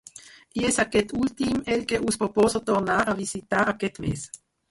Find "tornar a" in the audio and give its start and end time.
2.71-3.17